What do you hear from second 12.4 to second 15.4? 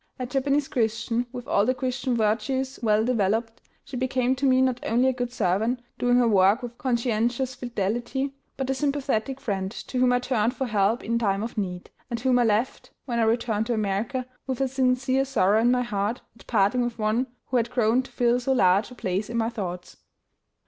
left, when I returned to America, with a sincere